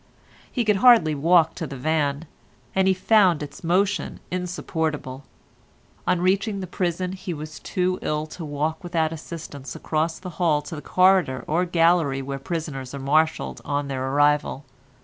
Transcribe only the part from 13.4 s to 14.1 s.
on their